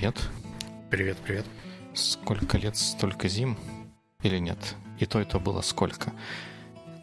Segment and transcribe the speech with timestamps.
[0.00, 0.16] привет.
[0.88, 1.44] Привет, привет.
[1.92, 3.58] Сколько лет, столько зим?
[4.22, 4.56] Или нет?
[4.98, 6.14] И то, и то было сколько?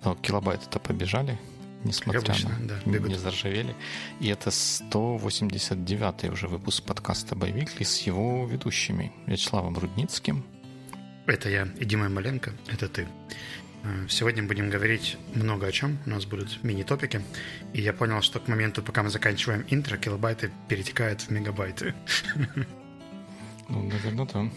[0.03, 1.37] Но килобайты-то побежали,
[1.83, 2.67] несмотря обычно, на...
[2.67, 3.09] да, бегут.
[3.09, 3.75] не заржавели.
[4.19, 10.43] И это 189-й уже выпуск подкаста «Боевикли» с его ведущими Вячеславом Рудницким.
[11.27, 13.07] Это я и Дима Маленко, это ты.
[13.83, 15.99] Э, Сегодня будем говорить много о чем.
[16.07, 17.21] У нас будут мини-топики.
[17.73, 21.93] И я понял, что к моменту, пока мы заканчиваем интро, килобайты перетекают в мегабайты.
[23.69, 24.49] Ну, наверное, да.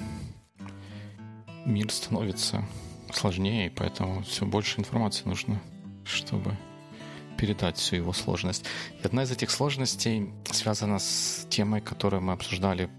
[1.67, 2.65] Мир становится
[3.13, 5.61] сложнее, поэтому все больше информации нужно,
[6.05, 6.57] чтобы
[7.37, 8.65] передать всю его сложность.
[9.03, 12.91] И одна из этих сложностей связана с темой, которую мы обсуждали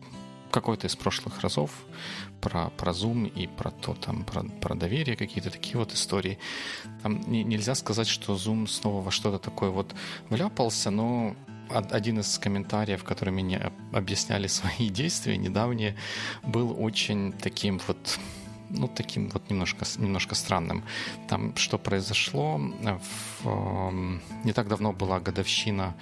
[0.52, 1.72] какой-то из прошлых разов
[2.42, 6.38] про, про Zoom и про то там про, про доверие, какие-то такие вот истории.
[7.04, 9.96] Там не, нельзя сказать, что Zoom снова во что-то такое вот
[10.30, 11.36] вляпался, но
[11.74, 15.96] один из комментариев, которые мне об- объясняли свои действия недавние,
[16.44, 18.20] был очень таким вот
[18.70, 20.84] ну, таким вот немножко, немножко странным.
[21.28, 22.58] Там что произошло?
[22.58, 25.94] В, эм, не так давно была годовщина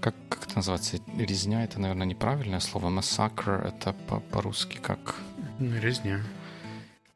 [0.00, 0.98] как, как это называется?
[1.18, 2.88] Резня это, наверное, неправильное слово.
[2.90, 5.16] Массакр это по- по-русски как...
[5.58, 6.20] Ну, Резня.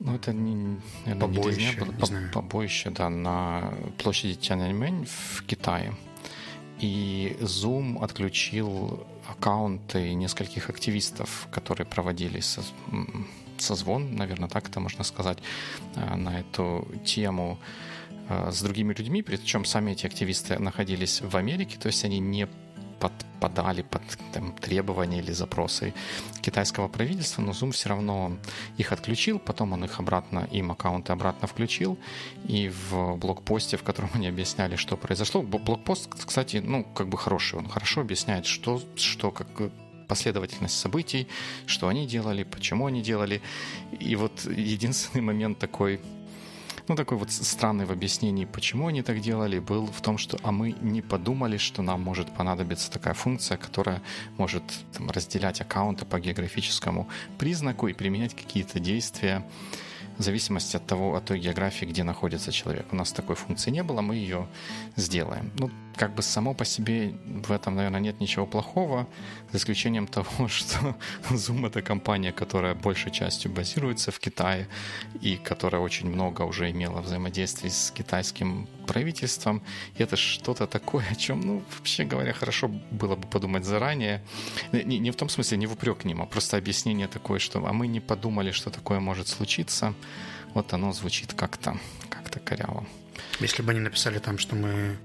[0.00, 1.92] Ну, это не, наверное, Побоище, не резня, не
[2.28, 5.94] по- побоище, да, на площади Тяньаньмэнь в Китае.
[6.80, 12.62] И Zoom отключил аккаунты нескольких активистов, которые проводили со-
[13.58, 15.38] созвон, наверное, так это можно сказать,
[15.94, 17.58] э, на эту тему
[18.28, 22.48] э, с другими людьми, причем сами эти активисты находились в Америке, то есть они не
[23.04, 24.02] подпадали под
[24.32, 25.92] там, требования или запросы
[26.40, 28.36] китайского правительства, но Zoom все равно
[28.78, 31.98] их отключил, потом он их обратно, им аккаунты обратно включил,
[32.48, 37.58] и в блокпосте, в котором они объясняли, что произошло, блокпост, кстати, ну, как бы хороший,
[37.58, 39.48] он хорошо объясняет, что, что как
[40.08, 41.28] последовательность событий,
[41.66, 43.40] что они делали, почему они делали.
[43.98, 46.00] И вот единственный момент такой,
[46.88, 50.52] ну, такой вот странный в объяснении, почему они так делали, был в том, что а
[50.52, 54.02] мы не подумали, что нам может понадобиться такая функция, которая
[54.36, 54.62] может
[54.92, 57.08] там, разделять аккаунты по географическому
[57.38, 59.46] признаку и применять какие-то действия
[60.18, 62.86] в зависимости от того, от той географии, где находится человек.
[62.92, 64.46] У нас такой функции не было, мы ее
[64.96, 65.50] сделаем.
[65.58, 69.06] Ну, как бы само по себе в этом, наверное, нет ничего плохого,
[69.52, 70.96] за исключением того, что
[71.30, 74.68] Zoom— это компания, которая большей частью базируется в Китае
[75.20, 79.62] и которая очень много уже имела взаимодействий с китайским правительством.
[79.96, 84.22] И это что-то такое, о чем, ну, вообще говоря, хорошо было бы подумать заранее.
[84.72, 87.72] Не, не в том смысле, не в упрек ним, а просто объяснение такое, что а
[87.72, 89.94] мы не подумали, что такое может случиться.
[90.54, 91.76] Вот оно звучит как-то
[92.08, 92.86] как-то коряво.
[93.40, 94.96] Если бы они написали там, что мы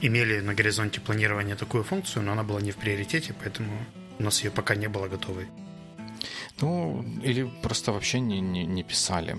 [0.00, 3.70] имели на горизонте планирования такую функцию, но она была не в приоритете, поэтому
[4.18, 5.46] у нас ее пока не было готовой.
[6.60, 9.38] Ну, или просто вообще не, не, не писали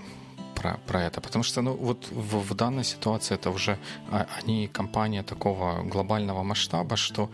[0.55, 1.21] про, про это.
[1.21, 3.77] Потому что, ну, вот в, в данной ситуации это уже
[4.11, 7.29] а, они компания такого глобального масштаба, что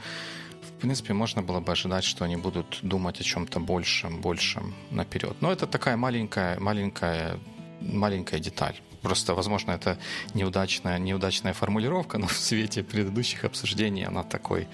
[0.62, 5.36] в принципе, можно было бы ожидать, что они будут думать о чем-то большем, большем наперед.
[5.42, 7.40] Но это такая маленькая, маленькая,
[7.82, 8.76] маленькая деталь.
[9.04, 9.98] Просто, возможно, это
[10.34, 14.68] неудачная, неудачная формулировка, но в свете предыдущих обсуждений она такой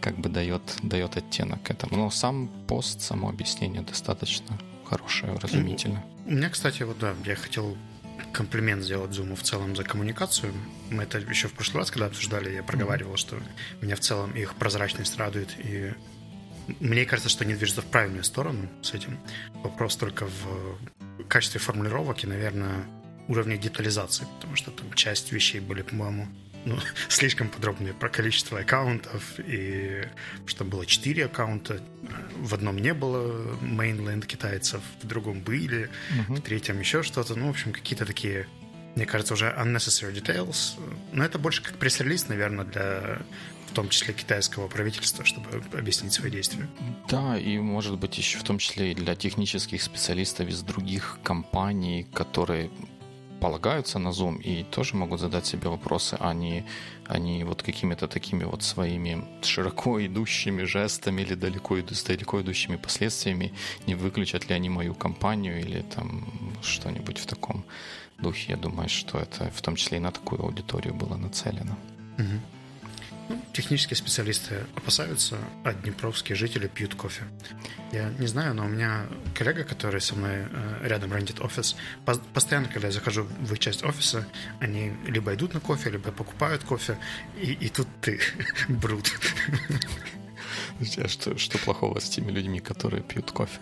[0.00, 1.96] как бы дает, дает оттенок этому.
[1.96, 6.02] Но сам пост, само объяснение достаточно хорошее, разумительно.
[6.24, 7.76] У меня, кстати, вот да, я хотел
[8.32, 10.52] комплимент сделать Zoom в целом за коммуникацию.
[10.90, 13.38] Мы это еще в прошлый раз, когда обсуждали, я проговаривал, что
[13.80, 15.54] меня в целом их прозрачность радует.
[15.58, 15.92] И
[16.80, 19.18] мне кажется, что они движутся в правильную сторону с этим.
[19.62, 22.86] Вопрос только в качестве формулировок и, наверное,
[23.28, 26.28] уровне детализации, потому что там часть вещей были, по-моему,
[26.66, 26.78] ну,
[27.08, 30.02] слишком подробные про количество аккаунтов, и
[30.46, 31.80] что было 4 аккаунта,
[32.38, 35.88] в одном не было mainland китайцев, в другом были,
[36.28, 38.46] в третьем еще что-то, ну, в общем, какие-то такие,
[38.94, 40.78] мне кажется, уже unnecessary details,
[41.12, 43.18] но это больше как пресс-релиз, наверное, для
[43.66, 46.66] в том числе китайского правительства, чтобы объяснить свои действия.
[47.10, 52.06] Да, и может быть еще в том числе и для технических специалистов из других компаний,
[52.14, 52.70] которые
[53.40, 56.64] полагаются на Zoom и тоже могут задать себе вопросы, а не,
[57.06, 62.76] а не вот какими-то такими вот своими широко идущими жестами или далеко, с далеко идущими
[62.76, 63.52] последствиями,
[63.86, 66.24] не выключат ли они мою компанию или там
[66.62, 67.64] что-нибудь в таком
[68.18, 68.52] духе.
[68.52, 71.76] Я думаю, что это в том числе и на такую аудиторию было нацелено.
[72.18, 72.40] Ну,
[73.52, 77.24] технические специалисты опасаются, а днепровские жители пьют кофе.
[77.92, 82.22] Я не знаю, но у меня коллега, который со мной э, рядом рендит офис, пос-
[82.34, 84.26] постоянно, когда я захожу в часть офиса,
[84.60, 86.98] они либо идут на кофе, либо покупают кофе,
[87.40, 88.20] и, и тут ты,
[88.68, 89.10] брут.
[90.98, 93.58] А что, что плохого с теми людьми, которые пьют кофе?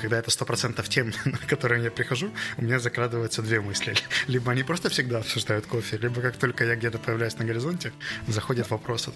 [0.00, 3.94] Когда это сто процентов тем, на которые я прихожу, у меня закрадываются две мысли.
[4.26, 7.92] Либо они просто всегда обсуждают кофе, либо как только я где-то появляюсь на горизонте,
[8.28, 9.12] заходят вопросы.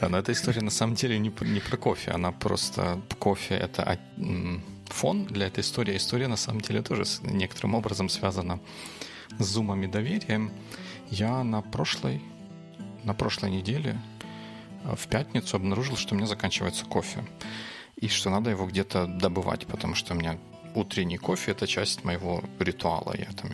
[0.00, 3.98] Да, но эта история на самом деле не, не про кофе, она просто кофе это
[4.86, 5.96] фон для этой истории.
[5.96, 8.60] История на самом деле тоже некоторым образом связана
[9.38, 10.52] с зумом и доверием.
[11.10, 12.22] Я на прошлой,
[13.04, 13.98] на прошлой неделе
[14.84, 17.24] э, в пятницу обнаружил, что у меня заканчивается кофе.
[18.00, 20.38] И что надо его где-то добывать, потому что у меня
[20.74, 23.14] утренний кофе– это часть моего ритуала.
[23.18, 23.50] Я там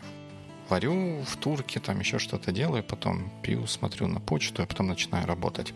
[0.69, 5.27] варю в турке, там еще что-то делаю, потом пью, смотрю на почту, а потом начинаю
[5.27, 5.73] работать.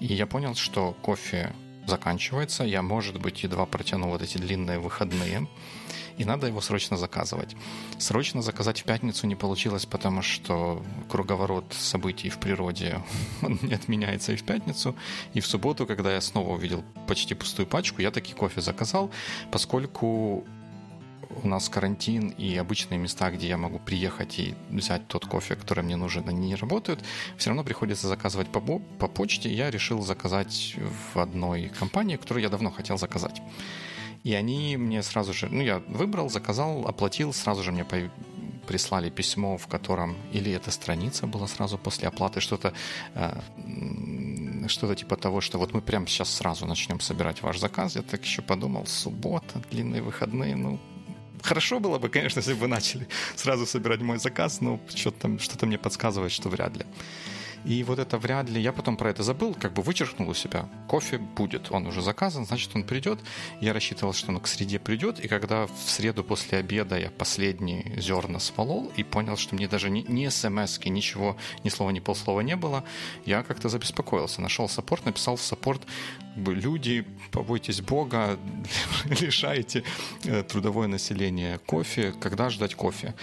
[0.00, 1.52] И я понял, что кофе
[1.86, 5.46] заканчивается, я, может быть, едва протяну вот эти длинные выходные,
[6.18, 7.56] и надо его срочно заказывать.
[7.98, 13.00] Срочно заказать в пятницу не получилось, потому что круговорот событий в природе
[13.62, 14.94] не отменяется и в пятницу,
[15.32, 19.10] и в субботу, когда я снова увидел почти пустую пачку, я таки кофе заказал,
[19.50, 20.44] поскольку
[21.42, 25.84] у нас карантин и обычные места, где я могу приехать и взять тот кофе, который
[25.84, 27.00] мне нужен, они не работают,
[27.36, 29.52] все равно приходится заказывать по, по почте.
[29.52, 30.74] Я решил заказать
[31.12, 33.42] в одной компании, которую я давно хотел заказать.
[34.24, 37.84] И они мне сразу же, ну, я выбрал, заказал, оплатил, сразу же мне
[38.66, 42.74] прислали письмо, в котором или эта страница была сразу после оплаты, что-то
[43.14, 43.40] э,
[44.68, 47.96] что-то типа того, что вот мы прямо сейчас сразу начнем собирать ваш заказ.
[47.96, 50.78] Я так еще подумал, суббота, длинные выходные, ну,
[51.42, 55.78] хорошо было бы, конечно, если бы начали сразу собирать мой заказ, но что-то, что-то мне
[55.78, 56.84] подсказывает, что вряд ли.
[57.64, 58.60] И вот это вряд ли...
[58.60, 60.68] Я потом про это забыл, как бы вычеркнул у себя.
[60.88, 63.20] Кофе будет, он уже заказан, значит, он придет.
[63.60, 68.00] Я рассчитывал, что он к среде придет, и когда в среду после обеда я последние
[68.00, 72.40] зерна смолол и понял, что мне даже ни, ни смс ничего, ни слова, ни полслова
[72.40, 72.84] не было,
[73.26, 74.40] я как-то забеспокоился.
[74.40, 75.82] Нашел саппорт, написал в саппорт,
[76.36, 78.38] люди, побойтесь Бога,
[79.04, 79.84] лишайте
[80.24, 83.14] э, трудовое население кофе, когда ждать кофе?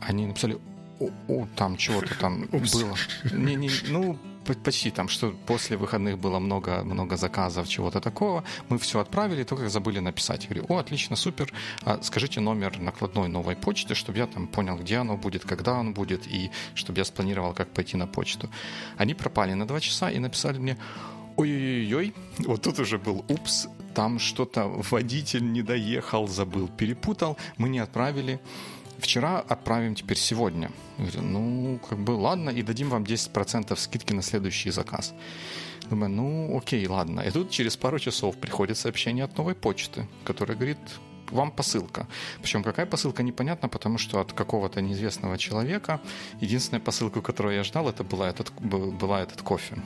[0.00, 0.58] Они написали,
[1.00, 2.96] о, о, там чего-то там было.
[3.32, 8.44] Не, не, ну, почти там, что после выходных было много, много заказов, чего-то такого.
[8.68, 10.44] Мы все отправили, только забыли написать.
[10.44, 11.52] Я говорю, о, отлично, супер.
[11.82, 15.92] А скажите номер накладной новой почты, чтобы я там понял, где оно будет, когда оно
[15.92, 18.50] будет, и чтобы я спланировал, как пойти на почту.
[18.96, 20.76] Они пропали на два часа и написали мне,
[21.36, 27.78] ой-ой-ой, вот тут уже был упс, там что-то водитель не доехал, забыл, перепутал, мы не
[27.78, 28.40] отправили
[29.04, 30.70] вчера отправим теперь сегодня.
[30.98, 35.14] Говорю, ну, как бы, ладно, и дадим вам 10% скидки на следующий заказ.
[35.90, 37.20] Думаю, ну, окей, ладно.
[37.20, 40.78] И тут через пару часов приходит сообщение от новой почты, которая говорит,
[41.30, 42.06] вам посылка.
[42.42, 46.00] Причем какая посылка, непонятно, потому что от какого-то неизвестного человека
[46.40, 49.76] единственная посылка, которую я ждал, это была этот, была этот кофе.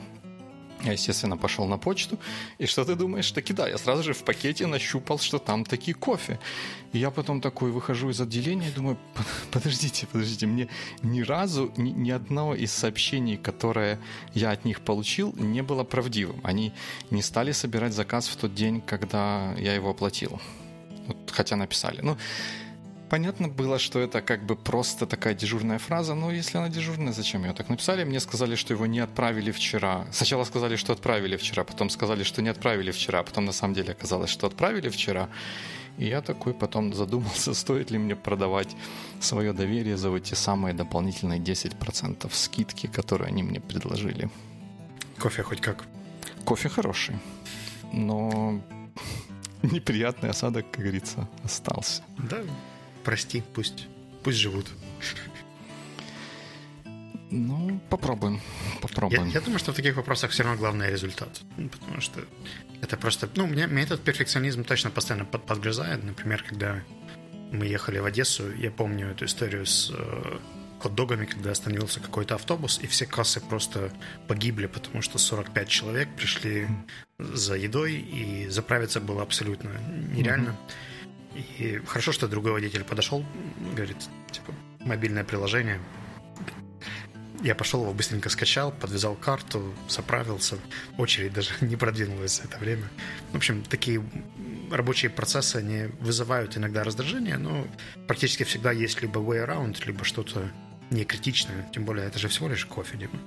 [0.83, 2.17] Я, естественно, пошел на почту.
[2.57, 3.31] И что ты думаешь?
[3.31, 6.39] Таки да, я сразу же в пакете нащупал, что там такие кофе.
[6.93, 8.97] И я потом такой выхожу из отделения и думаю,
[9.51, 10.69] подождите, подождите, мне
[11.03, 13.99] ни разу ни, ни одного из сообщений, которое
[14.33, 16.39] я от них получил, не было правдивым.
[16.43, 16.71] Они
[17.11, 20.39] не стали собирать заказ в тот день, когда я его оплатил.
[21.07, 21.99] Вот, хотя написали.
[22.01, 22.17] Ну,
[23.09, 27.43] понятно было, что это как бы просто такая дежурная фраза, но если она дежурная, зачем
[27.43, 28.03] ее так написали?
[28.03, 30.05] Мне сказали, что его не отправили вчера.
[30.11, 33.91] Сначала сказали, что отправили вчера, потом сказали, что не отправили вчера, потом на самом деле
[33.91, 35.29] оказалось, что отправили вчера.
[35.97, 38.75] И я такой потом задумался, стоит ли мне продавать
[39.19, 44.29] свое доверие за эти самые дополнительные 10% скидки, которые они мне предложили.
[45.17, 45.85] Кофе хоть как?
[46.45, 47.15] Кофе хороший,
[47.91, 48.61] но
[49.61, 52.01] неприятный осадок, как говорится, остался.
[52.17, 52.37] Да,
[53.03, 53.87] прости, пусть,
[54.23, 54.67] пусть живут.
[57.31, 58.41] Ну, попробуем.
[58.81, 59.27] Попробуем.
[59.27, 61.41] Я, я думаю, что в таких вопросах все равно главный результат.
[61.57, 62.21] Ну, потому что
[62.81, 63.29] это просто...
[63.35, 66.03] Ну, меня, меня этот перфекционизм точно постоянно под, подгрызает.
[66.03, 66.81] Например, когда
[67.51, 70.39] мы ехали в Одессу, я помню эту историю с э,
[70.79, 73.91] хот-догами, когда остановился какой-то автобус, и все кассы просто
[74.27, 76.67] погибли, потому что 45 человек пришли
[77.19, 79.69] за едой, и заправиться было абсолютно
[80.13, 80.49] нереально.
[80.49, 80.88] Mm-hmm.
[81.57, 83.25] И хорошо, что другой водитель подошел,
[83.75, 83.97] говорит,
[84.31, 85.79] типа, мобильное приложение.
[87.41, 90.57] Я пошел его быстренько скачал, подвязал карту, заправился.
[90.97, 92.89] Очередь даже не продвинулась за это время.
[93.31, 94.03] В общем, такие
[94.69, 97.65] рабочие процессы, они вызывают иногда раздражение, но
[98.07, 100.51] практически всегда есть либо way around, либо что-то
[100.89, 101.69] не критичное.
[101.71, 103.19] Тем более, это же всего лишь кофе, Дима.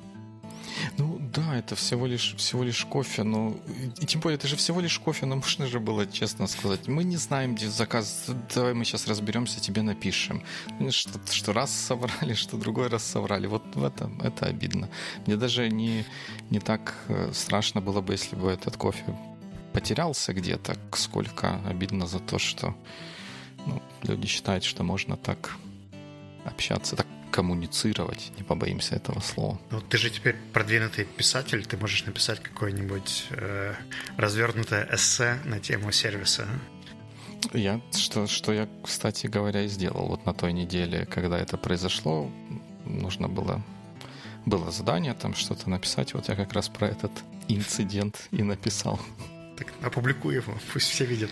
[0.98, 3.56] Ну да, это всего лишь, всего лишь кофе, но
[4.00, 7.04] и тем более это же всего лишь кофе, но можно же было честно сказать, мы
[7.04, 10.42] не знаем, где заказ, давай мы сейчас разберемся, тебе напишем.
[10.90, 13.46] Что, что раз соврали, что другой раз соврали.
[13.46, 14.88] Вот в этом это обидно.
[15.26, 16.04] Мне даже не,
[16.50, 19.04] не так э, страшно было бы, если бы этот кофе
[19.72, 22.74] потерялся где-то, сколько обидно за то, что
[23.66, 25.56] ну, люди считают, что можно так
[26.44, 29.58] общаться, так коммуницировать, не побоимся этого слова.
[29.70, 33.74] Ну, ты же теперь продвинутый писатель, ты можешь написать какое-нибудь э,
[34.16, 36.46] развернутое эссе на тему сервиса.
[37.52, 40.06] Я, что, что я, кстати говоря, и сделал.
[40.06, 42.30] Вот на той неделе, когда это произошло,
[42.84, 43.62] нужно было
[44.44, 46.14] было задание там что-то написать.
[46.14, 47.12] Вот я как раз про этот
[47.48, 49.00] инцидент и написал.
[49.56, 51.30] Так опубликуй его, пусть все видят.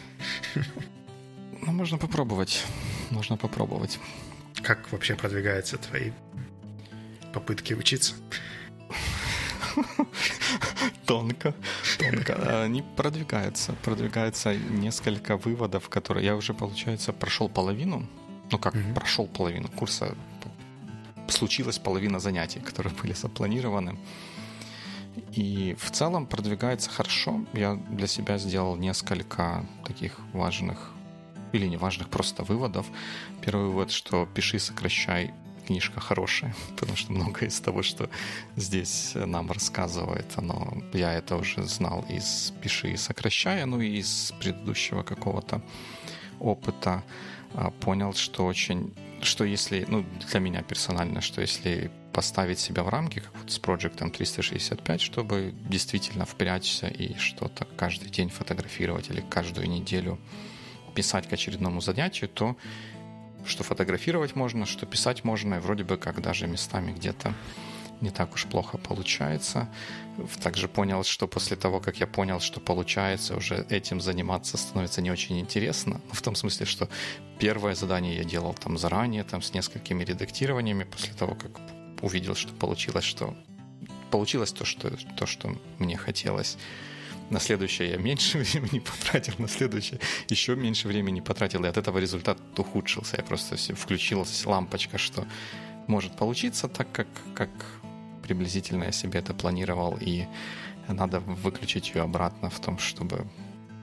[1.63, 2.65] Ну, можно попробовать.
[3.11, 3.99] Можно попробовать.
[4.63, 6.13] Как вообще продвигаются твои
[7.33, 8.15] попытки учиться?
[11.07, 11.55] Тонко,
[11.99, 12.63] тонко.
[12.63, 13.73] Они продвигаются.
[13.83, 18.07] Продвигаются несколько выводов, которые я уже, получается, прошел половину.
[18.51, 18.95] Ну как, mm-hmm.
[18.95, 20.15] прошел половину курса.
[21.29, 23.99] Случилась половина занятий, которые были запланированы.
[25.33, 27.45] И в целом продвигается хорошо.
[27.53, 30.93] Я для себя сделал несколько таких важных
[31.53, 32.87] или неважных просто выводов.
[33.43, 35.33] Первый вывод, что пиши, сокращай,
[35.67, 38.11] книжка хорошая, потому что многое из того, что
[38.57, 44.33] здесь нам рассказывает, оно, я это уже знал из «Пиши и сокращай», ну и из
[44.41, 45.63] предыдущего какого-то
[46.41, 47.05] опыта
[47.55, 48.93] а, понял, что очень,
[49.23, 53.59] что если, ну, для меня персонально, что если поставить себя в рамки, как вот с
[53.59, 60.19] проектом 365, чтобы действительно впрячься и что-то каждый день фотографировать или каждую неделю
[60.91, 62.57] писать к очередному занятию, то
[63.47, 67.35] что фотографировать можно, что писать можно, и вроде бы как даже местами где-то
[68.01, 69.69] не так уж плохо получается.
[70.43, 75.11] Также понял, что после того, как я понял, что получается, уже этим заниматься становится не
[75.11, 76.01] очень интересно.
[76.13, 76.89] В том смысле, что
[77.39, 81.51] первое задание я делал там заранее, там с несколькими редактированиями, после того, как
[82.01, 83.37] увидел, что получилось, что
[84.11, 86.57] получилось то, что, то, что мне хотелось
[87.31, 91.99] на следующее я меньше времени потратил, на следующее еще меньше времени потратил, и от этого
[91.99, 93.17] результат ухудшился.
[93.17, 95.27] Я просто включилась лампочка, что
[95.87, 97.51] может получиться так, как, как
[98.23, 100.27] приблизительно я себе это планировал, и
[100.89, 103.27] надо выключить ее обратно в том, чтобы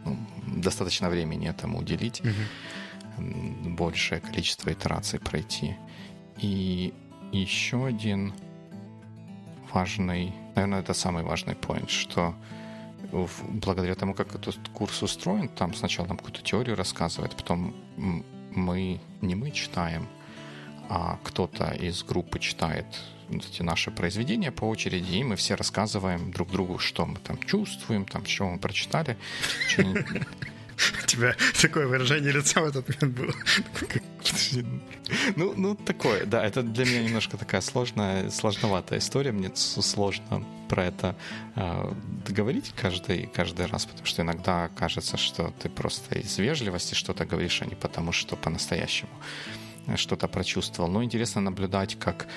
[0.06, 3.70] ну, достаточно времени этому уделить, угу.
[3.70, 5.76] большее количество итераций пройти.
[6.42, 6.94] И
[7.32, 8.34] еще один
[9.74, 12.36] важный, наверное, это самый важный point, что
[13.12, 17.74] благодаря тому, как этот курс устроен, там сначала нам какую-то теорию рассказывает, потом
[18.52, 20.08] мы, не мы читаем,
[20.90, 22.86] а кто-то из группы читает
[23.30, 28.06] эти наши произведения по очереди, и мы все рассказываем друг другу, что мы там чувствуем,
[28.06, 29.18] там, что мы прочитали.
[31.08, 33.34] Тебя такое выражение лица в этот момент было.
[35.36, 39.32] Ну, ну, такое, да, это для меня немножко такая сложная, сложноватая история.
[39.32, 41.16] Мне сложно про это
[41.56, 41.94] э,
[42.28, 47.62] говорить каждый, каждый раз, потому что иногда кажется, что ты просто из вежливости что-то говоришь,
[47.62, 49.12] а не потому, что по-настоящему
[49.96, 50.90] что-то прочувствовал.
[50.90, 52.28] Но интересно наблюдать, как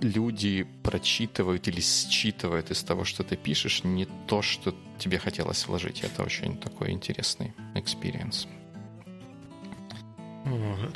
[0.00, 6.00] люди прочитывают или считывают из того, что ты пишешь, не то, что тебе хотелось вложить.
[6.02, 8.48] Это очень такой интересный experience.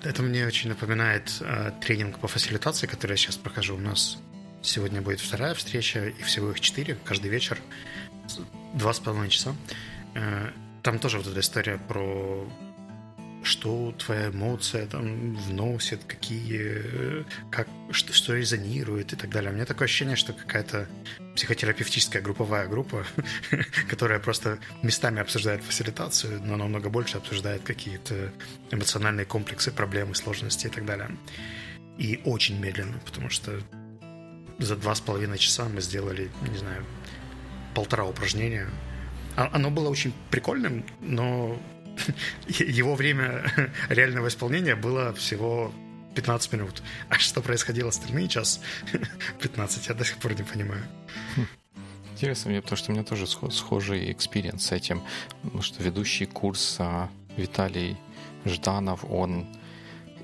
[0.03, 3.77] Это мне очень напоминает э, тренинг по фасилитации, который я сейчас прохожу.
[3.77, 4.19] У нас
[4.61, 7.59] сегодня будет вторая встреча, и всего их четыре, каждый вечер,
[8.75, 9.55] два с половиной часа.
[10.15, 10.51] Э,
[10.83, 12.45] там тоже вот эта история про
[13.47, 19.50] что твоя эмоция там вносит, какие, как, что, что резонирует и так далее.
[19.50, 20.88] У меня такое ощущение, что какая-то
[21.37, 23.07] психотерапевтическая групповая группа,
[23.88, 28.33] которая просто местами обсуждает фасилитацию, но намного больше обсуждает какие-то
[28.71, 31.11] эмоциональные комплексы, проблемы, сложности и так далее.
[31.99, 33.61] И очень медленно, потому что
[34.59, 36.85] за два с половиной часа мы сделали, не знаю,
[37.75, 38.69] полтора упражнения.
[39.37, 41.61] А, оно было очень прикольным, но
[42.49, 43.50] его время
[43.88, 45.73] реального исполнения было всего
[46.15, 46.83] 15 минут.
[47.09, 48.61] А что происходило остальные час
[49.41, 50.83] 15, я до сих пор не понимаю.
[52.12, 55.03] Интересно мне, потому что у меня тоже схожий experience с этим.
[55.43, 57.99] Потому что ведущий курса Виталий
[58.47, 59.47] Жданов, он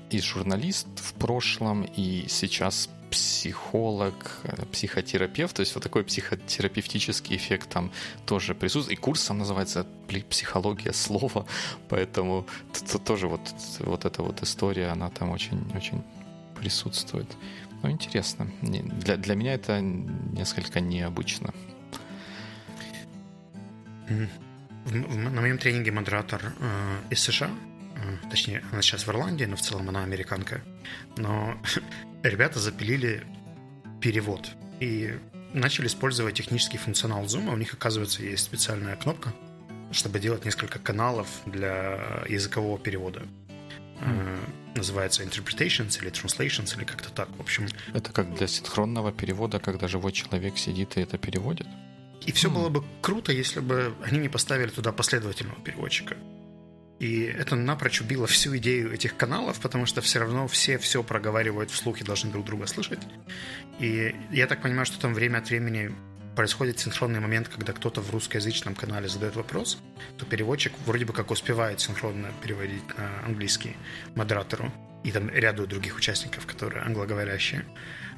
[0.09, 7.69] и журналист в прошлом, и сейчас психолог, э, психотерапевт, то есть вот такой психотерапевтический эффект
[7.69, 7.91] там
[8.25, 8.99] тоже присутствует.
[8.99, 9.85] И курс сам называется
[10.29, 11.45] «Психология слова»,
[11.89, 12.45] поэтому
[13.05, 13.41] тоже вот,
[13.79, 16.03] вот эта вот история, она там очень-очень
[16.59, 17.27] присутствует.
[17.83, 18.47] Ну, интересно.
[18.61, 21.53] Для, для меня это несколько необычно.
[24.09, 27.49] На моем тренинге модератор э, из США,
[28.29, 30.61] точнее, она сейчас в Ирландии, но в целом она американка,
[31.17, 31.57] но
[32.23, 33.23] ребята запилили
[34.01, 35.17] перевод и
[35.53, 37.53] начали использовать технический функционал Zoom.
[37.53, 39.33] У них, оказывается, есть специальная кнопка,
[39.91, 43.23] чтобы делать несколько каналов для языкового перевода.
[44.01, 44.39] Mm.
[44.75, 47.29] Называется interpretations или translations или как-то так.
[47.37, 47.67] В общем.
[47.93, 51.67] Это как для синхронного перевода, когда живой человек сидит и это переводит?
[52.25, 52.53] И все mm.
[52.53, 56.17] было бы круто, если бы они не поставили туда последовательного переводчика.
[56.99, 61.71] И это напрочь убило всю идею этих каналов, потому что все равно все все проговаривают
[61.71, 63.01] вслух и должны друг друга слышать.
[63.79, 65.91] И я так понимаю, что там время от времени
[66.35, 69.79] происходит синхронный момент, когда кто-то в русскоязычном канале задает вопрос,
[70.17, 73.75] то переводчик вроде бы как успевает синхронно переводить на английский
[74.15, 74.71] модератору
[75.03, 77.65] и там ряду других участников, которые англоговорящие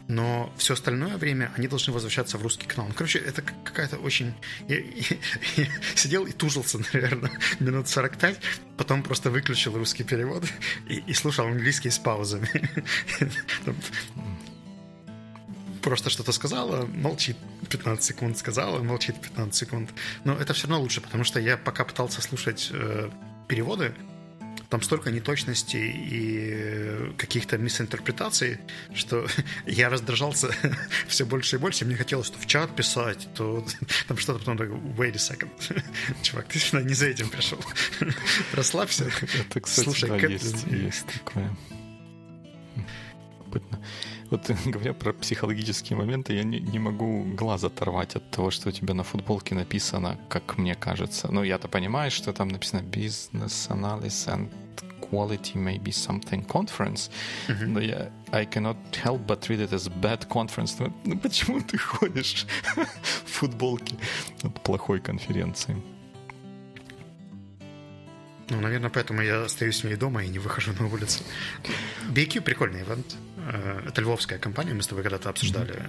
[0.08, 2.88] но все остальное время они должны возвращаться в русский канал.
[2.88, 4.34] Ну, короче, это какая-то очень...
[4.68, 5.18] Я, я,
[5.58, 8.40] я сидел и тужился, наверное, минут 45,
[8.78, 10.44] потом просто выключил русский перевод
[10.88, 12.50] и, и слушал английский с паузами.
[15.82, 17.38] Просто что-то сказала, молчит
[17.70, 19.92] 15 секунд, сказала, молчит 15 секунд.
[20.24, 23.12] Но это все равно лучше, потому что я пока пытался слушать э,
[23.48, 23.94] переводы,
[24.70, 28.60] там столько неточностей и каких-то мисинтерпретаций,
[28.94, 29.28] что
[29.66, 30.50] я раздражался
[31.08, 31.86] все больше и больше.
[31.86, 33.66] Мне хотелось что в чат писать, то
[34.08, 35.50] там что-то потом так, wait a second.
[36.22, 37.60] Чувак, ты сюда не за этим пришел.
[38.54, 39.06] Расслабься.
[39.06, 41.56] Это, кстати, Слушай, да, есть, есть такое.
[44.36, 48.72] Вот говоря про психологические моменты, я не, не могу глаз оторвать от того, что у
[48.72, 51.30] тебя на футболке написано, как мне кажется.
[51.32, 54.50] Ну, я-то понимаю, что там написано business analysis and
[55.00, 57.10] quality may be something conference,
[57.48, 57.68] mm-hmm.
[57.68, 60.76] но я I cannot help but read it as bad conference.
[60.80, 62.46] Ну, ну почему ты ходишь
[63.26, 63.96] в футболке
[64.44, 65.82] от плохой конференции?
[68.50, 71.24] Ну, наверное, поэтому я остаюсь в ней дома и не выхожу на улицу.
[72.14, 73.16] BQ прикольный ивент.
[73.46, 75.80] Э, это львовская компания, мы с тобой когда-то обсуждали.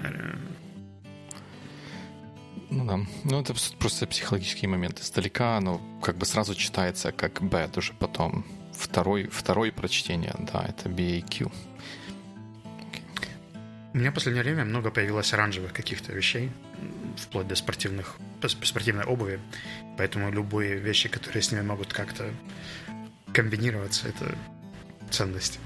[2.69, 2.99] Ну да.
[3.25, 5.03] Ну, это просто психологические моменты.
[5.03, 8.45] Издалека оно как бы сразу читается как bad уже потом.
[8.73, 11.51] Второй, второе прочтение, да, это BAQ.
[13.95, 16.51] У меня в последнее время много появилось оранжевых каких-то вещей,
[17.17, 18.17] вплоть до спортивных,
[18.47, 19.41] спортивной обуви.
[19.97, 22.31] Поэтому любые вещи, которые с ними могут как-то
[23.33, 24.37] комбинироваться, это
[25.11, 25.59] ценность.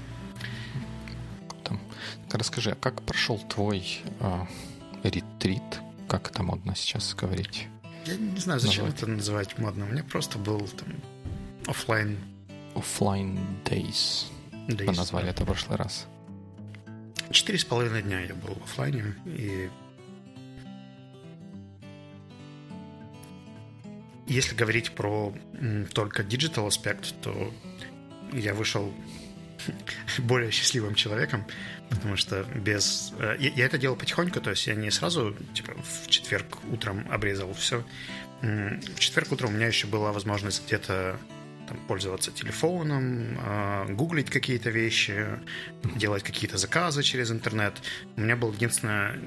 [2.31, 4.45] Расскажи, а как прошел твой э,
[5.03, 5.63] ретрит?
[6.07, 7.67] Как это модно сейчас говорить?
[8.05, 9.03] Я не знаю, зачем Назвать.
[9.03, 9.85] это называть модно.
[9.85, 10.89] У меня просто был там
[11.67, 12.17] офлайн.
[12.75, 14.25] Offline days.
[14.67, 14.85] days.
[14.85, 15.31] Мы назвали да.
[15.31, 16.07] это в прошлый раз.
[17.31, 19.69] Четыре с половиной дня я был в офлайне, и
[24.27, 25.33] если говорить про
[25.93, 27.53] только диджитал аспект, то
[28.33, 28.93] я вышел
[30.19, 31.45] более счастливым человеком,
[31.89, 33.13] потому что без...
[33.19, 37.05] Э, я, я это делал потихоньку, то есть я не сразу, типа, в четверг утром
[37.11, 37.83] обрезал все.
[38.41, 41.19] В четверг утром у меня еще была возможность где-то
[41.71, 45.25] там, пользоваться телефоном, э, гуглить какие-то вещи,
[45.95, 47.73] делать какие-то заказы через интернет.
[48.17, 49.17] У меня был единственное...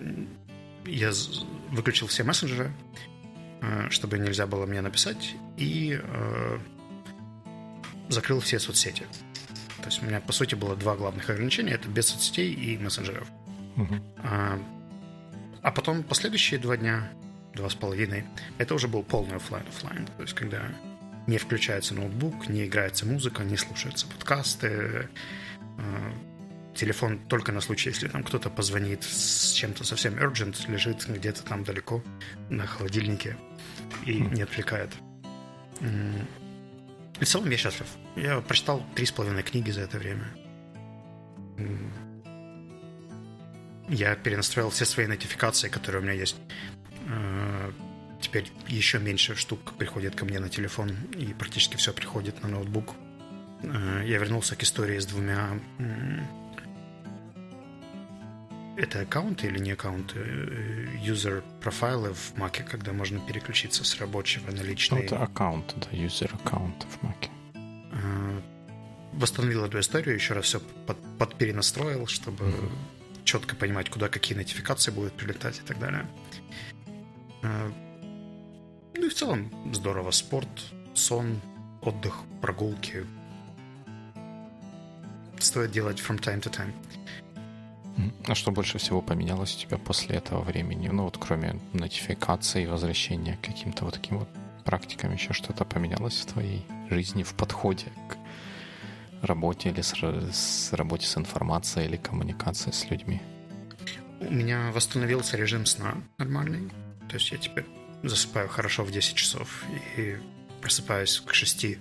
[0.84, 1.12] Я
[1.70, 2.70] выключил все мессенджеры,
[3.62, 6.58] э, чтобы нельзя было мне написать, и э,
[8.10, 9.06] закрыл все соцсети.
[9.84, 11.72] То есть у меня, по сути, было два главных ограничения.
[11.72, 13.28] Это без соцсетей и мессенджеров.
[13.76, 14.02] Uh-huh.
[14.16, 14.58] А,
[15.60, 17.12] а потом последующие два дня,
[17.52, 18.24] два с половиной,
[18.56, 20.70] это уже был полный офлайн офлайн То есть когда
[21.26, 25.10] не включается ноутбук, не играется музыка, не слушаются подкасты.
[25.76, 26.12] Э,
[26.74, 31.62] телефон только на случай, если там кто-то позвонит с чем-то совсем urgent, лежит где-то там
[31.62, 32.02] далеко
[32.48, 33.36] на холодильнике
[34.06, 34.92] и не отвлекает.
[37.20, 37.86] И в целом я счастлив.
[38.16, 40.26] Я прочитал три с половиной книги за это время.
[43.88, 46.36] Я перенастроил все свои нотификации, которые у меня есть
[47.06, 47.72] э,
[48.20, 52.94] теперь еще меньше штук приходит ко мне на телефон, и практически все приходит на ноутбук.
[53.62, 55.60] Э, я вернулся к истории с двумя...
[58.76, 60.18] Это аккаунты или не аккаунты?
[61.04, 64.98] User э, профайлы в Mac, когда можно переключиться с рабочего на личный.
[64.98, 67.28] Ну, это аккаунт, да, user аккаунт в Mac.
[67.92, 68.40] Э,
[69.12, 72.70] восстановил эту историю, еще раз все под, подперенастроил, чтобы mm-hmm.
[73.24, 76.08] четко понимать, куда какие нотификации будут прилетать и так далее.
[78.96, 80.10] Ну и в целом здорово.
[80.12, 80.48] Спорт,
[80.94, 81.40] сон,
[81.82, 83.06] отдых, прогулки.
[85.38, 86.72] Стоит делать from time to time.
[88.26, 90.88] А что больше всего поменялось у тебя после этого времени?
[90.88, 94.28] Ну вот кроме нотификации и возвращения к каким-то вот таким вот
[94.64, 98.16] практикам, еще что-то поменялось в твоей жизни, в подходе к
[99.22, 99.94] работе или с,
[100.32, 103.20] с работе с информацией или коммуникацией с людьми?
[104.20, 106.70] У меня восстановился режим сна нормальный.
[107.08, 107.66] То есть я теперь
[108.02, 109.64] засыпаю хорошо в 10 часов
[109.96, 110.16] и
[110.60, 111.78] просыпаюсь к 6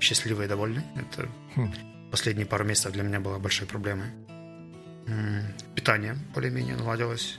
[0.00, 0.82] счастливый и довольный.
[0.96, 1.72] Это хм.
[2.10, 4.08] последние пару месяцев для меня была большой проблемой.
[5.74, 7.38] Питание более-менее наладилось.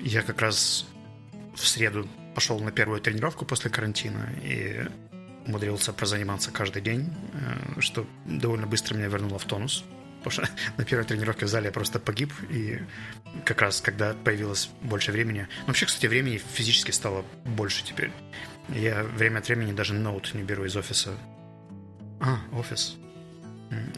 [0.00, 0.86] Я как раз
[1.54, 4.86] в среду пошел на первую тренировку после карантина и
[5.46, 9.84] умудрился прозаниматься каждый день, э, что довольно быстро меня вернуло в тонус.
[10.22, 12.80] Потому что на первой тренировке в зале я просто погиб, и
[13.44, 15.48] как раз когда появилось больше времени...
[15.60, 18.10] Ну, вообще, кстати, времени физически стало больше теперь.
[18.68, 21.14] Я время от времени даже ноут не беру из офиса.
[22.20, 22.96] А, офис.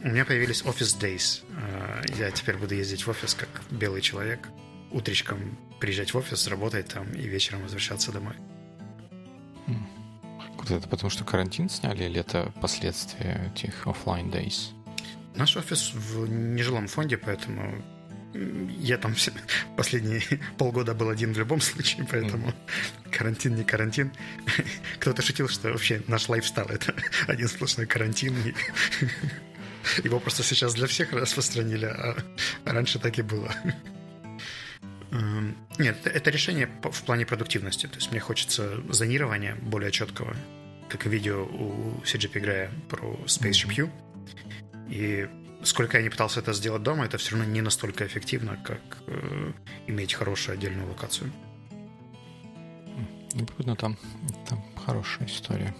[0.02, 1.44] У меня появились офис days.
[1.56, 4.48] Э, я теперь буду ездить в офис как белый человек.
[4.90, 8.34] Утречком приезжать в офис, работать там и вечером возвращаться домой.
[10.70, 14.72] Это потому что карантин сняли или это последствия этих офлайн days?
[15.34, 17.82] Наш офис в нежилом фонде, поэтому
[18.78, 19.32] я там все,
[19.76, 20.22] последние
[20.58, 23.10] полгода был один в любом случае, поэтому mm.
[23.10, 24.12] карантин не карантин.
[24.98, 26.94] Кто-то шутил, что вообще наш лайфстайл это
[27.26, 28.34] один сплошной карантин.
[28.44, 28.54] И
[30.04, 32.16] его просто сейчас для всех распространили, а
[32.64, 33.52] раньше так и было.
[35.10, 37.86] Эм, нет, это решение в плане продуктивности.
[37.86, 40.36] То есть мне хочется зонирования более четкого,
[40.88, 43.90] как видео у CGP Грея про Spaceship U.
[44.88, 45.28] И
[45.62, 49.52] сколько я не пытался это сделать дома, это все равно не настолько эффективно, как э,
[49.86, 51.32] иметь хорошую отдельную локацию.
[53.58, 53.96] Ну, там,
[54.48, 55.74] там хорошая история.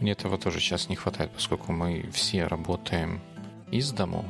[0.00, 3.22] Мне этого тоже сейчас не хватает, поскольку мы все работаем
[3.72, 4.24] из дому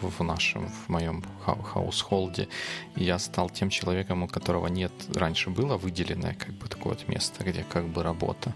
[0.00, 2.48] в нашем, в моем хаусхолде.
[2.96, 7.44] Я стал тем человеком, у которого нет, раньше было выделенное как бы такое вот место,
[7.44, 8.52] где как бы работа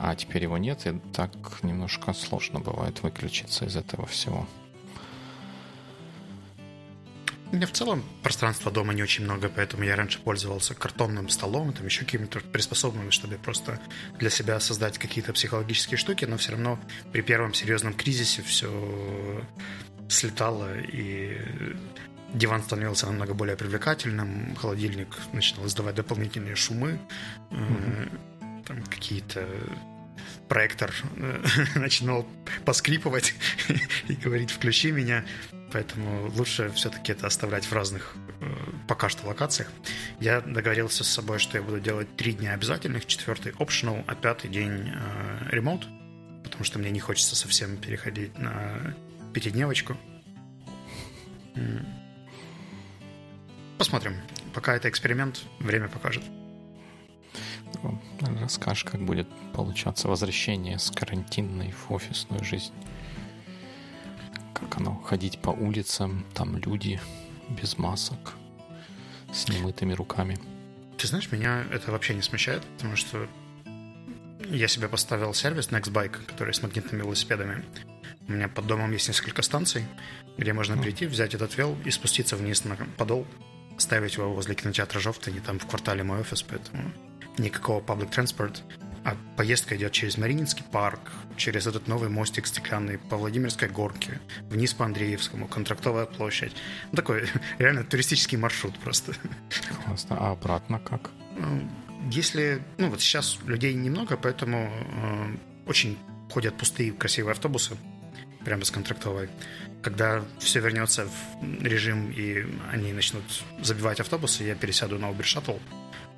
[0.00, 1.30] а теперь его нет, и так
[1.62, 4.46] немножко сложно бывает выключиться из этого всего.
[7.54, 11.72] У меня в целом пространства дома не очень много, поэтому я раньше пользовался картонным столом,
[11.72, 13.78] там еще какими-то приспособами, чтобы просто
[14.18, 16.80] для себя создать какие-то психологические штуки, но все равно
[17.12, 19.46] при первом серьезном кризисе все
[20.08, 21.38] слетало, и
[22.32, 26.98] диван становился намного более привлекательным, холодильник начинал издавать дополнительные шумы,
[27.52, 28.18] mm-hmm
[28.66, 29.46] там какие-то
[30.48, 31.44] проектор э,
[31.78, 32.26] начинал
[32.64, 33.34] поскрипывать
[34.08, 35.24] и говорить «включи меня»,
[35.74, 38.46] поэтому лучше все-таки это оставлять в разных э,
[38.86, 39.70] пока что локациях.
[40.20, 44.48] Я договорился с собой, что я буду делать три дня обязательных, четвертый optional, а пятый
[44.48, 44.92] день
[45.50, 45.86] ремонт,
[46.44, 48.94] потому что мне не хочется совсем переходить на
[49.34, 49.96] пятидневочку.
[53.76, 54.14] Посмотрим.
[54.54, 56.22] Пока это эксперимент, время покажет
[58.40, 62.72] расскажешь, как будет получаться возвращение с карантинной в офисную жизнь.
[64.54, 67.00] Как оно, ходить по улицам, там люди
[67.50, 68.34] без масок,
[69.32, 70.38] с немытыми руками.
[70.96, 73.28] Ты знаешь, меня это вообще не смущает, потому что
[74.48, 77.64] я себе поставил сервис Nextbike, который с магнитными велосипедами.
[78.28, 79.84] У меня под домом есть несколько станций,
[80.38, 83.26] где можно прийти, взять этот вел и спуститься вниз на подол,
[83.76, 86.92] ставить его возле кинотеатра «Жовтый», там в квартале мой офис, поэтому
[87.38, 88.60] никакого public transport,
[89.04, 94.72] а поездка идет через Марининский парк, через этот новый мостик стеклянный по Владимирской горке, вниз
[94.72, 96.54] по Андреевскому, Контрактовая площадь.
[96.90, 99.14] Ну, такой реально туристический маршрут просто.
[99.84, 100.16] Классно.
[100.18, 101.10] А обратно как?
[102.10, 102.62] Если...
[102.78, 105.36] Ну, вот сейчас людей немного, поэтому э,
[105.66, 105.98] очень
[106.30, 107.76] ходят пустые красивые автобусы
[108.42, 109.28] прямо с Контрактовой.
[109.82, 113.24] Когда все вернется в режим и они начнут
[113.60, 115.60] забивать автобусы, я пересяду на Uber Shuttle.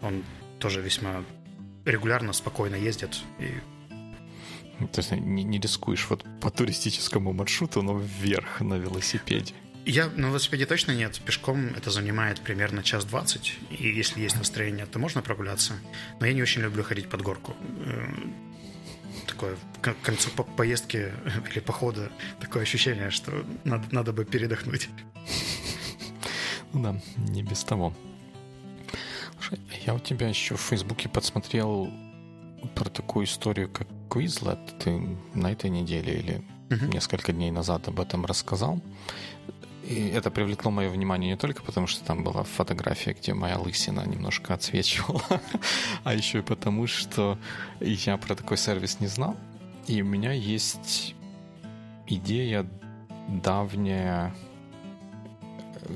[0.03, 0.25] Он
[0.61, 1.25] тоже весьма
[1.87, 3.18] регулярно, спокойно ездят.
[3.38, 3.55] И...
[4.92, 9.55] То есть не, не рискуешь вот по туристическому маршруту, но вверх на велосипеде?
[9.87, 11.20] Я на велосипеде точно нет.
[11.25, 13.57] Пешком это занимает примерно час двадцать.
[13.70, 15.75] И если есть настроение, то можно прогуляться.
[16.20, 17.55] Но я не очень люблю ходить под горку.
[17.87, 18.07] Э,
[19.27, 21.12] такое к концу по поездки
[21.51, 24.88] или похода такое ощущение, что надо, надо бы передохнуть.
[26.72, 27.94] Ну да, не без того.
[29.46, 31.90] Слушай, я у тебя еще в Фейсбуке подсмотрел
[32.74, 34.78] про такую историю, как Quizlet.
[34.78, 36.92] Ты на этой неделе или uh-huh.
[36.92, 38.80] несколько дней назад об этом рассказал.
[39.85, 44.04] И это привлекло мое внимание не только потому, что там была фотография, где моя лысина
[44.04, 45.22] немножко отсвечивала,
[46.04, 47.38] а еще и потому, что
[47.78, 49.37] я про такой сервис не знал.
[49.87, 51.14] И у меня есть
[52.09, 52.66] идея
[53.28, 54.35] давняя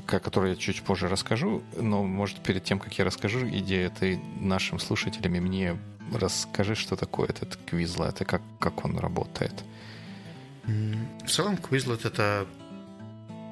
[0.07, 4.19] о которой я чуть позже расскажу, но, может, перед тем, как я расскажу идею этой
[4.39, 5.77] нашим слушателям и мне,
[6.13, 9.53] расскажи, что такое этот Quizlet и как, как он работает.
[10.63, 12.47] В целом, Quizlet— это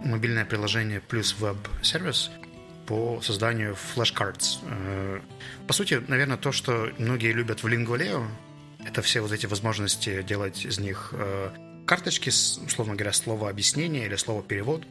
[0.04, 2.32] мобильное приложение плюс веб-сервис
[2.86, 4.60] по созданию флеш-картс.
[4.63, 5.19] Э,
[5.67, 8.25] по сути, наверное, то, что многие любят в Lingoleo,
[8.86, 11.52] это все вот эти возможности делать из них э,
[11.89, 14.84] карточки, условно говоря, слово объяснение или слово перевод,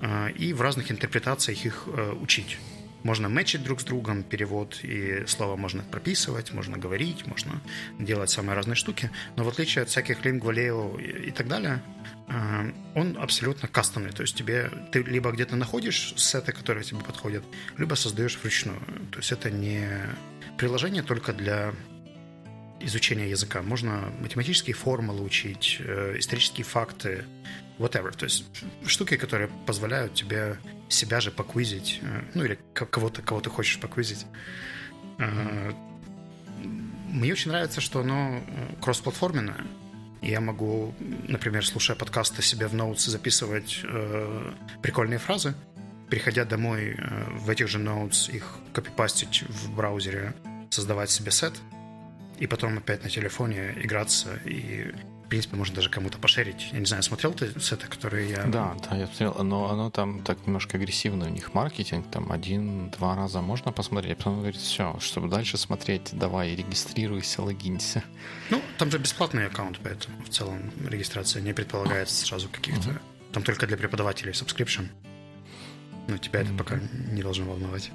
[0.00, 1.88] э, и в разных интерпретациях их
[2.20, 2.58] учить.
[3.02, 7.60] Можно мэчить друг с другом перевод, и слово можно прописывать, можно говорить, можно
[7.98, 9.10] делать самые разные штуки.
[9.36, 11.80] Но в отличие от всяких лингвалео и так далее,
[12.28, 14.10] э, он абсолютно кастомный.
[14.10, 17.44] То есть тебе ты либо где-то находишь сеты, которые тебе подходят,
[17.76, 18.80] либо создаешь вручную.
[19.12, 19.88] То есть это не
[20.56, 21.74] приложение только для
[22.80, 23.62] изучения языка.
[23.62, 27.24] Можно математические формулы учить, э, исторические факты,
[27.78, 28.16] whatever.
[28.16, 28.44] То есть
[28.86, 34.26] штуки, которые позволяют тебе себя же поквизить, э, ну или кого-то, кого ты хочешь поквизить.
[35.18, 35.72] Э,
[37.08, 38.42] мне очень нравится, что оно
[38.80, 39.64] кроссплатформенное.
[40.20, 40.94] Я могу,
[41.28, 43.82] например, слушая подкасты себе в ноутс записывать
[44.82, 45.54] прикольные фразы,
[46.10, 46.96] приходя домой
[47.30, 50.34] в этих же ноутс их копипастить в браузере,
[50.70, 51.54] создавать себе сет,
[52.38, 54.92] и потом опять на телефоне играться и
[55.28, 56.70] в принципе, можно даже кому-то пошерить.
[56.72, 58.44] Я не знаю, смотрел ты сеты, которые я...
[58.44, 63.14] Да, да, я смотрел, но оно там так немножко агрессивно у них маркетинг, там один-два
[63.14, 68.02] раза можно посмотреть, а потом говорит, все, чтобы дальше смотреть, давай, регистрируйся, логинься.
[68.48, 72.88] Ну, там же бесплатный аккаунт, поэтому в целом регистрация не предполагается сразу каких-то...
[72.88, 72.98] Угу.
[73.32, 74.88] Там только для преподавателей subscription.
[76.06, 76.80] Но тебя это пока
[77.12, 77.90] не должно волновать.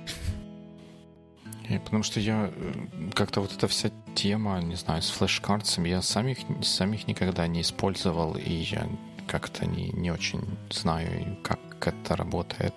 [1.84, 2.73] Потому что я э,
[3.13, 7.47] как-то вот эта вся тема, не знаю, с флеш-картами, я сам их, сам их никогда
[7.47, 8.88] не использовал, и я
[9.28, 12.73] как-то не, не очень знаю, как это работает.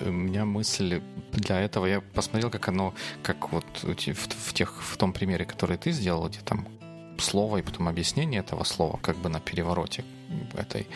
[0.00, 1.00] У меня мысль
[1.32, 5.76] для этого, я посмотрел, как оно, как вот в, в, тех, в том примере, который
[5.76, 6.66] ты сделал, где там
[7.22, 10.04] слово и потом объяснение этого слова как бы на перевороте
[10.54, 10.86] этой,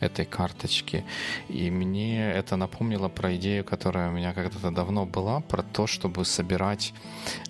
[0.00, 1.04] этой карточки.
[1.48, 6.24] И мне это напомнило про идею, которая у меня когда-то давно была, про то, чтобы
[6.24, 6.92] собирать...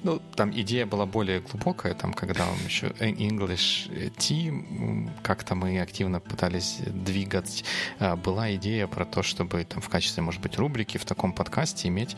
[0.03, 6.79] Ну, там идея была более глубокая, там, когда еще English Team, как-то мы активно пытались
[6.87, 7.65] двигать,
[7.99, 11.89] а, была идея про то, чтобы там в качестве, может быть, рубрики в таком подкасте
[11.89, 12.17] иметь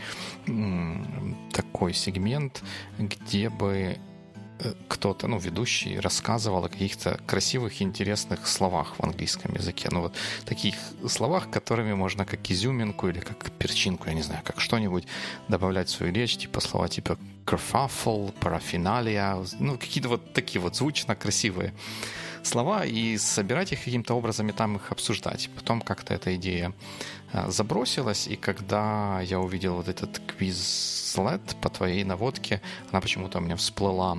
[1.53, 2.63] такой сегмент,
[2.99, 3.99] где бы
[4.89, 9.89] кто-то, ну, ведущий рассказывал о каких-то красивых интересных словах в английском языке.
[9.91, 10.75] Ну, вот таких
[11.07, 15.07] словах, которыми можно как изюминку или как перчинку, я не знаю, как что-нибудь
[15.49, 21.15] добавлять в свою речь, типа слова типа kerfuffle, парафиналия, ну, какие-то вот такие вот звучно
[21.15, 21.73] красивые
[22.43, 25.51] слова и собирать их каким-то образом и там их обсуждать.
[25.55, 26.73] Потом как-то эта идея
[27.33, 33.41] а, забросилась, и когда я увидел вот этот квизлет по твоей наводке, она почему-то у
[33.41, 34.19] меня всплыла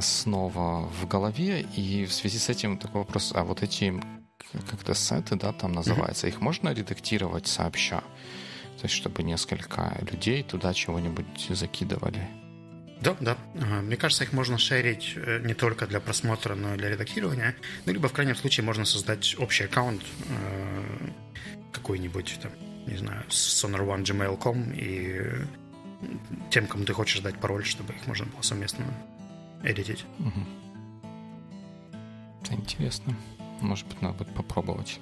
[0.00, 3.94] снова в голове, и в связи с этим такой вопрос, а вот эти
[4.70, 8.00] как-то сеты, да, там называется, их можно редактировать сообща?
[8.78, 12.28] То есть, чтобы несколько людей туда чего-нибудь закидывали?
[13.00, 13.36] Да, да.
[13.82, 17.54] Мне кажется, их можно шерить э, не только для просмотра, но и для редактирования.
[17.84, 21.08] Ну, либо в крайнем случае можно создать общий аккаунт э,
[21.72, 22.52] какой-нибудь, там,
[22.86, 25.20] не знаю, с sonar1gmail.com и
[26.50, 28.84] тем, кому ты хочешь дать пароль, чтобы их можно было совместно
[29.62, 30.04] эдитить.
[30.18, 30.40] Угу.
[32.42, 33.14] Это интересно.
[33.60, 35.00] Может быть, надо будет попробовать.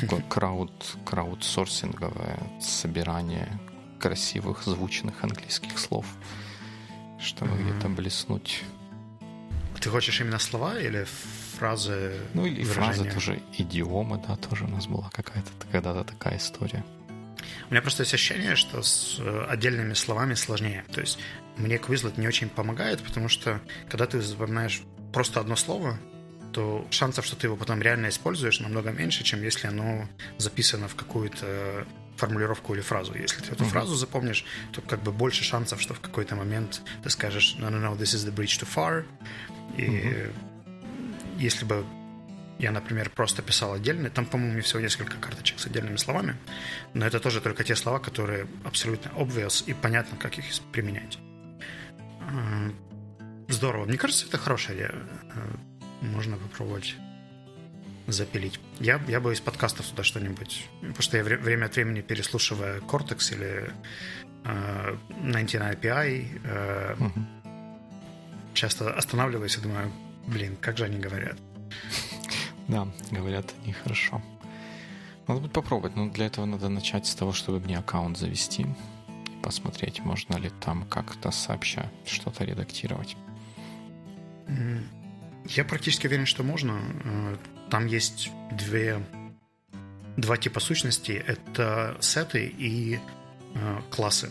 [0.00, 3.58] Такое крауд, краудсорсинговое собирание
[4.00, 6.06] красивых, звучных английских слов,
[7.20, 7.70] чтобы mm-hmm.
[7.70, 8.64] где-то блеснуть.
[9.80, 11.06] Ты хочешь именно слова или
[11.58, 12.12] фразы?
[12.34, 12.74] Ну, или выражения?
[12.74, 16.84] фразы тоже, идиомы, да, тоже у нас была какая-то когда-то такая история.
[17.68, 20.84] У меня просто есть ощущение, что с э, отдельными словами сложнее.
[20.92, 21.18] То есть
[21.56, 25.98] мне Quizlet не очень помогает, потому что когда ты запоминаешь просто одно слово,
[26.52, 30.94] то шансов, что ты его потом реально используешь, намного меньше, чем если оно записано в
[30.94, 33.14] какую-то формулировку или фразу.
[33.14, 33.68] Если ты эту mm-hmm.
[33.68, 37.80] фразу запомнишь, то как бы больше шансов, что в какой-то момент ты скажешь «No, no,
[37.80, 39.04] no, this is the bridge too far».
[39.76, 40.32] И mm-hmm.
[41.38, 41.84] если бы
[42.62, 44.08] я, например, просто писал отдельно.
[44.08, 46.36] Там, по-моему, всего несколько карточек с отдельными словами.
[46.94, 51.18] Но это тоже только те слова, которые абсолютно obvious и понятно, как их применять.
[53.48, 53.84] Здорово.
[53.86, 54.94] Мне кажется, это хорошая идея.
[56.02, 56.94] Можно попробовать
[58.06, 58.60] запилить.
[58.78, 60.68] Я, я бы из подкастов туда что-нибудь...
[60.80, 63.72] Потому что я время от времени переслушивая Cortex или
[64.44, 67.26] э, 99API э, угу.
[68.54, 69.92] часто останавливаюсь и думаю,
[70.26, 71.36] блин, как же они говорят.
[72.68, 74.22] Да, говорят они хорошо.
[75.26, 79.42] Надо будет попробовать, но для этого надо начать с того, чтобы мне аккаунт завести и
[79.42, 83.16] посмотреть, можно ли там как-то сообща что-то редактировать.
[85.46, 86.80] Я практически уверен, что можно.
[87.04, 87.36] Э,
[87.70, 89.04] там есть две,
[90.16, 91.14] два типа сущностей.
[91.14, 93.00] Это сеты и
[93.54, 94.30] э, классы.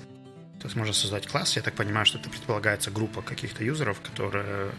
[0.61, 1.55] То есть можно создать класс.
[1.55, 4.71] Я так понимаю, что это предполагается группа каких-то юзеров, которые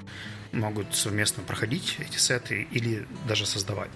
[0.52, 3.90] могут совместно проходить эти сеты или даже создавать.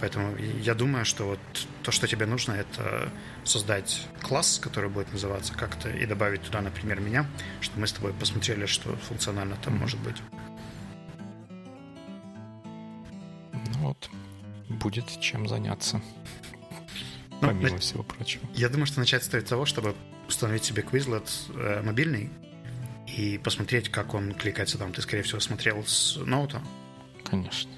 [0.00, 1.38] Поэтому я думаю, что вот
[1.84, 3.08] то, что тебе нужно, это
[3.44, 7.24] создать класс, который будет называться как-то, и добавить туда, например, меня,
[7.60, 10.16] чтобы мы с тобой посмотрели, что функционально там может быть.
[13.52, 14.10] Ну вот,
[14.68, 16.00] будет чем заняться.
[17.40, 17.78] Ну, помимо на...
[17.78, 18.44] всего прочего.
[18.54, 19.94] Я думаю, что начать стоит с того, чтобы
[20.26, 22.30] установить себе Quizlet э, мобильный
[23.06, 24.92] и посмотреть, как он кликается там.
[24.92, 26.62] Ты, скорее всего, смотрел с ноута?
[27.24, 27.70] Конечно.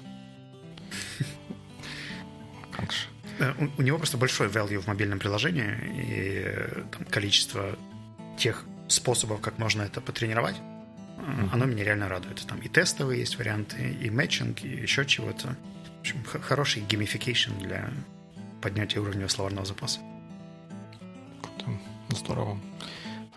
[2.71, 3.05] Как же.
[3.39, 7.77] Э, у, у него просто большой value в мобильном приложении, и э, там, количество
[8.37, 11.49] тех способов, как можно это потренировать, mm-hmm.
[11.53, 12.45] оно меня реально радует.
[12.47, 15.55] Там и тестовые есть варианты, и matching, и еще чего-то.
[15.97, 17.91] В общем, хороший gamification для
[18.61, 19.99] поднятия уровня словарного запаса.
[21.41, 21.71] Круто.
[22.09, 22.59] Здорово.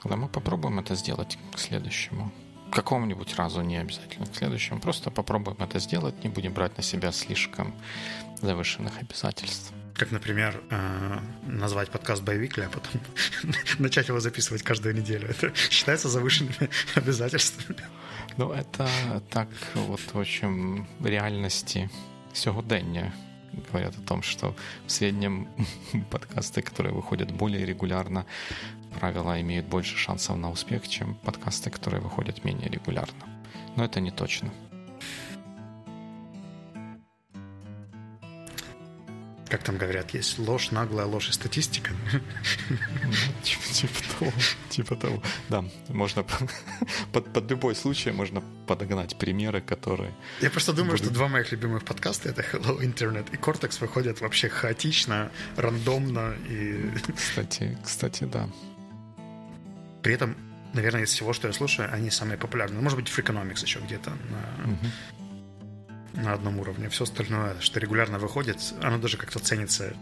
[0.03, 2.31] Тогда мы попробуем это сделать к следующему.
[2.71, 4.81] К какому-нибудь разу не обязательно к следующему.
[4.81, 7.75] Просто попробуем это сделать, не будем брать на себя слишком
[8.43, 9.73] завышенных обязательств.
[9.95, 13.01] Как, например, э, назвать подкаст боевик, а потом
[13.79, 15.29] начать его записывать каждую неделю.
[15.29, 17.81] Это считается завышенными обязательствами.
[18.37, 18.89] Ну, это
[19.31, 21.89] так вот, в общем, реальности
[22.33, 23.13] сьогодення
[23.71, 24.55] говорят о том, что
[24.87, 25.49] в среднем
[26.11, 28.27] подкасты, которые выходят более регулярно,
[28.99, 33.25] правило, имеют больше шансов на успех, чем подкасты, которые выходят менее регулярно.
[33.77, 34.51] Но это не точно.
[39.55, 41.93] Как там говорят, есть ложь, наглая ложь и статистика.
[42.11, 43.13] Ну,
[43.45, 44.33] типа, типа того.
[44.69, 45.23] Типа того.
[45.49, 46.25] Да, можно
[47.13, 50.13] под, под любой случай можно подогнать примеры, которые...
[50.41, 54.49] Я просто думаю, что два моих любимых подкаста— это Hello Internet и Cortex выходят вообще
[54.49, 56.91] хаотично, рандомно и...
[57.15, 58.49] Кстати, кстати, да.
[60.03, 60.37] При этом,
[60.73, 62.83] наверное, из всего, что я слушаю, они самые популярные.
[62.83, 64.79] Может быть, Freakonomics еще где-то на...
[66.15, 66.89] На одном уровне.
[66.89, 69.95] Все остальное, что регулярно выходит, оно даже как-то ценится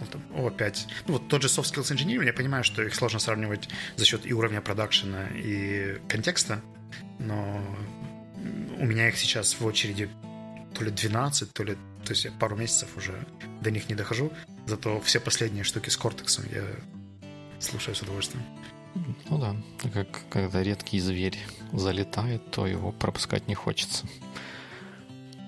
[0.00, 0.86] ну, там, о, опять.
[1.06, 4.26] Ну, вот тот же Soft Skills Engineering, я понимаю, что их сложно сравнивать за счет
[4.26, 6.60] и уровня продакшена, и контекста,
[7.18, 7.64] но
[8.78, 10.08] у меня их сейчас в очереди
[10.74, 11.74] то ли 12, то ли...
[12.04, 13.26] То есть я пару месяцев уже
[13.60, 14.32] до них не дохожу,
[14.66, 16.64] зато все последние штуки с Кортексом я
[17.58, 18.44] слушаю с удовольствием.
[19.28, 19.56] Ну да,
[19.92, 21.38] как когда редкий зверь
[21.72, 24.06] залетает, то его пропускать не хочется.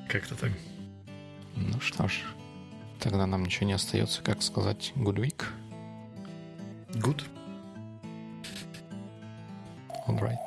[0.08, 0.52] Как-то так.
[1.56, 2.22] Ну что ж,
[3.00, 5.44] тогда нам ничего не остается, как сказать good week.
[6.94, 7.22] Good.
[10.06, 10.38] All right.